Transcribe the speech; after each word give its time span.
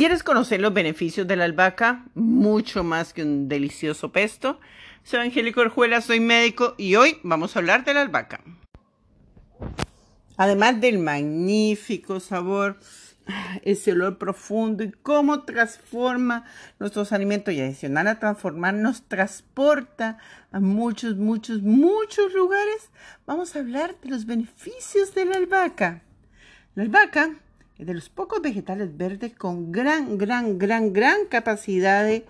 ¿Quieres 0.00 0.22
conocer 0.22 0.62
los 0.62 0.72
beneficios 0.72 1.28
de 1.28 1.36
la 1.36 1.44
albahaca? 1.44 2.06
Mucho 2.14 2.82
más 2.82 3.12
que 3.12 3.22
un 3.22 3.50
delicioso 3.50 4.10
pesto. 4.12 4.58
Soy 5.02 5.20
Angélico 5.20 5.60
Orjuela, 5.60 6.00
soy 6.00 6.20
médico 6.20 6.74
y 6.78 6.94
hoy 6.94 7.18
vamos 7.22 7.54
a 7.54 7.58
hablar 7.58 7.84
de 7.84 7.92
la 7.92 8.00
albahaca. 8.00 8.40
Además 10.38 10.80
del 10.80 11.00
magnífico 11.00 12.18
sabor, 12.18 12.80
ese 13.62 13.92
olor 13.92 14.16
profundo 14.16 14.84
y 14.84 14.90
cómo 14.90 15.42
transforma 15.42 16.46
nuestros 16.78 17.12
alimentos 17.12 17.52
y 17.52 17.60
adicional 17.60 18.06
a 18.06 18.18
transformar 18.18 18.72
nos 18.72 19.02
transporta 19.02 20.16
a 20.50 20.60
muchos, 20.60 21.16
muchos, 21.16 21.60
muchos 21.60 22.32
lugares, 22.32 22.88
vamos 23.26 23.54
a 23.54 23.58
hablar 23.58 23.94
de 24.00 24.08
los 24.08 24.24
beneficios 24.24 25.14
de 25.14 25.26
la 25.26 25.36
albahaca. 25.36 26.00
La 26.74 26.84
albahaca 26.84 27.34
de 27.84 27.94
los 27.94 28.08
pocos 28.08 28.42
vegetales 28.42 28.96
verdes 28.96 29.34
con 29.34 29.72
gran, 29.72 30.18
gran, 30.18 30.58
gran, 30.58 30.92
gran 30.92 31.26
capacidad 31.26 32.04
de 32.04 32.26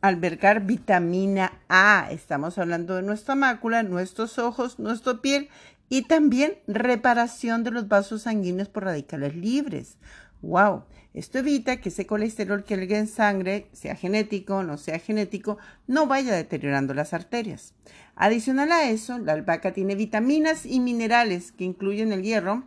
albergar 0.00 0.64
vitamina 0.64 1.52
A. 1.68 2.08
Estamos 2.10 2.56
hablando 2.58 2.96
de 2.96 3.02
nuestra 3.02 3.34
mácula, 3.34 3.82
nuestros 3.82 4.38
ojos, 4.38 4.78
nuestra 4.78 5.20
piel 5.20 5.48
y 5.88 6.02
también 6.02 6.54
reparación 6.66 7.62
de 7.64 7.72
los 7.72 7.88
vasos 7.88 8.22
sanguíneos 8.22 8.68
por 8.68 8.84
radicales 8.84 9.34
libres. 9.36 9.98
¡Wow! 10.40 10.84
Esto 11.12 11.40
evita 11.40 11.80
que 11.80 11.88
ese 11.88 12.06
colesterol 12.06 12.64
que 12.64 12.74
alguien 12.74 13.00
en 13.00 13.06
sangre, 13.08 13.66
sea 13.72 13.96
genético 13.96 14.56
o 14.56 14.62
no 14.62 14.78
sea 14.78 14.98
genético, 15.00 15.58
no 15.86 16.06
vaya 16.06 16.32
deteriorando 16.32 16.94
las 16.94 17.12
arterias. 17.12 17.74
Adicional 18.14 18.70
a 18.70 18.88
eso, 18.88 19.18
la 19.18 19.32
albahaca 19.32 19.72
tiene 19.72 19.96
vitaminas 19.96 20.64
y 20.64 20.78
minerales 20.78 21.52
que 21.52 21.64
incluyen 21.64 22.12
el 22.12 22.22
hierro, 22.22 22.64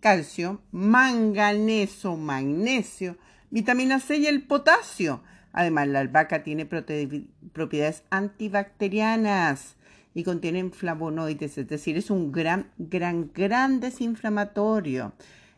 calcio, 0.00 0.62
manganeso, 0.72 2.16
magnesio, 2.16 3.16
vitamina 3.50 4.00
C 4.00 4.16
y 4.16 4.26
el 4.26 4.42
potasio. 4.42 5.22
Además, 5.52 5.88
la 5.88 6.00
albahaca 6.00 6.42
tiene 6.42 6.66
propiedades 6.66 8.02
antibacterianas 8.10 9.76
y 10.14 10.24
contiene 10.24 10.70
flavonoides, 10.70 11.58
es 11.58 11.68
decir, 11.68 11.96
es 11.96 12.10
un 12.10 12.32
gran, 12.32 12.70
gran, 12.78 13.30
gran 13.32 13.80
desinflamatorio. 13.80 15.12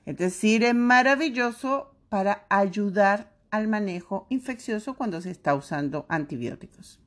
Es 0.05 0.17
decir, 0.17 0.65
es 0.65 0.75
maravilloso 0.75 1.95
para 2.09 2.47
ayudar 2.48 3.33
al 3.51 3.69
manejo 3.69 4.27
infeccioso 4.31 4.95
cuando 4.95 5.20
se 5.20 5.31
está 5.31 5.55
usando 5.55 6.07
antibióticos. 6.09 7.02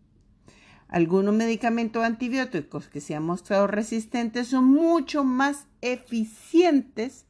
Algunos 0.88 1.34
medicamentos 1.34 2.04
antibióticos 2.04 2.88
que 2.88 3.02
se 3.02 3.16
han 3.16 3.24
mostrado 3.24 3.68
resistentes 3.68 4.48
son 4.48 4.66
mucho 4.66 5.24
más 5.24 5.68
eficientes 5.82 7.26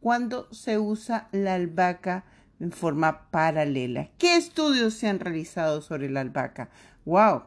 cuando 0.00 0.52
se 0.52 0.78
usa 0.78 1.28
la 1.32 1.54
albahaca 1.54 2.24
en 2.60 2.72
forma 2.72 3.30
paralela. 3.30 4.10
¿Qué 4.18 4.36
estudios 4.36 4.94
se 4.94 5.08
han 5.08 5.18
realizado 5.18 5.82
sobre 5.82 6.08
la 6.08 6.20
albahaca? 6.20 6.70
¡Wow! 7.04 7.42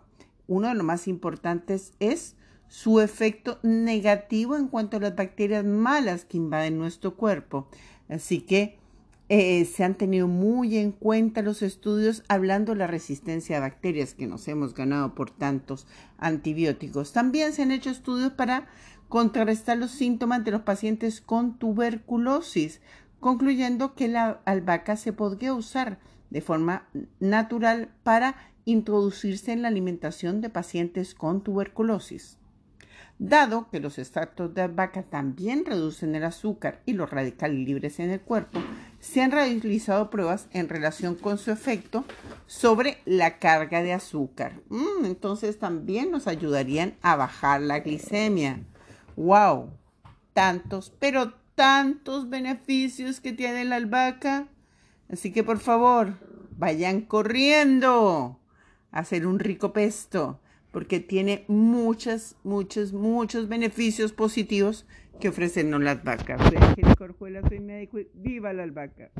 Uno 0.47 0.67
de 0.67 0.75
los 0.75 0.83
más 0.83 1.07
importantes 1.07 1.93
es 1.99 2.35
su 2.67 2.99
efecto 2.99 3.59
negativo 3.63 4.55
en 4.55 4.67
cuanto 4.67 4.97
a 4.97 4.99
las 4.99 5.15
bacterias 5.15 5.63
malas 5.63 6.25
que 6.25 6.37
invaden 6.37 6.77
nuestro 6.77 7.15
cuerpo. 7.15 7.69
Así 8.09 8.41
que 8.41 8.79
eh, 9.35 9.65
se 9.65 9.83
han 9.83 9.95
tenido 9.95 10.27
muy 10.27 10.77
en 10.77 10.91
cuenta 10.91 11.41
los 11.41 11.63
estudios 11.63 12.23
hablando 12.27 12.73
de 12.73 12.77
la 12.77 12.85
resistencia 12.85 13.57
a 13.57 13.61
bacterias 13.61 14.13
que 14.13 14.27
nos 14.27 14.47
hemos 14.47 14.75
ganado 14.75 15.15
por 15.15 15.31
tantos 15.31 15.87
antibióticos. 16.19 17.13
También 17.13 17.51
se 17.51 17.63
han 17.63 17.71
hecho 17.71 17.89
estudios 17.89 18.31
para 18.33 18.67
contrarrestar 19.09 19.79
los 19.79 19.89
síntomas 19.89 20.43
de 20.43 20.51
los 20.51 20.61
pacientes 20.61 21.19
con 21.19 21.57
tuberculosis, 21.57 22.79
concluyendo 23.19 23.95
que 23.95 24.07
la 24.07 24.39
albahaca 24.45 24.97
se 24.97 25.13
podría 25.13 25.55
usar 25.55 25.97
de 26.29 26.41
forma 26.41 26.87
natural 27.19 27.89
para 28.03 28.35
introducirse 28.65 29.51
en 29.51 29.63
la 29.63 29.69
alimentación 29.69 30.41
de 30.41 30.51
pacientes 30.51 31.15
con 31.15 31.43
tuberculosis. 31.43 32.37
Dado 33.19 33.69
que 33.69 33.79
los 33.79 33.99
extractos 33.99 34.53
de 34.53 34.63
albahaca 34.63 35.03
también 35.03 35.65
reducen 35.65 36.13
el 36.13 36.23
azúcar 36.23 36.81
y 36.85 36.93
los 36.93 37.09
radicales 37.09 37.57
libres 37.57 37.99
en 37.99 38.09
el 38.09 38.21
cuerpo, 38.21 38.59
se 39.03 39.21
han 39.21 39.31
realizado 39.31 40.09
pruebas 40.09 40.47
en 40.53 40.69
relación 40.69 41.15
con 41.15 41.37
su 41.37 41.51
efecto 41.51 42.05
sobre 42.47 42.99
la 43.03 43.37
carga 43.37 43.83
de 43.83 43.91
azúcar. 43.91 44.61
Mm, 44.69 45.03
entonces 45.03 45.59
también 45.59 46.09
nos 46.09 46.25
ayudarían 46.25 46.95
a 47.01 47.17
bajar 47.17 47.59
la 47.59 47.81
glicemia. 47.81 48.63
¡Wow! 49.17 49.71
Tantos, 50.31 50.93
pero 50.99 51.33
tantos 51.53 52.29
beneficios 52.29 53.19
que 53.19 53.33
tiene 53.33 53.65
la 53.65 53.75
albahaca. 53.75 54.47
Así 55.11 55.33
que 55.33 55.43
por 55.43 55.59
favor, 55.59 56.13
vayan 56.57 57.01
corriendo 57.01 58.39
a 58.93 58.99
hacer 58.99 59.27
un 59.27 59.39
rico 59.39 59.73
pesto 59.73 60.39
porque 60.71 61.01
tiene 61.01 61.43
muchos, 61.49 62.37
muchos, 62.45 62.93
muchos 62.93 63.49
beneficios 63.49 64.13
positivos 64.13 64.85
que 65.19 65.29
ofrecernos 65.29 65.81
las 65.81 66.03
vacas. 66.03 66.41
Soy 66.47 66.57
Angélica 66.57 67.03
Orjuela, 67.03 67.41
soy 67.47 67.59
médico 67.59 67.99
y 67.99 68.07
viva 68.13 68.53
la 68.53 68.63
albahaca. 68.63 69.11